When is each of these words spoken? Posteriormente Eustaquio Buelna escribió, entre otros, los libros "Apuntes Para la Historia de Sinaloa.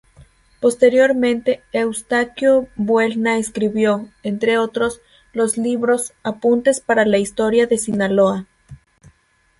Posteriormente 0.61 1.61
Eustaquio 1.73 2.67
Buelna 2.75 3.37
escribió, 3.37 4.09
entre 4.23 4.57
otros, 4.57 4.99
los 5.31 5.59
libros 5.59 6.13
"Apuntes 6.23 6.79
Para 6.81 7.05
la 7.05 7.19
Historia 7.19 7.67
de 7.67 7.77
Sinaloa. 7.77 8.47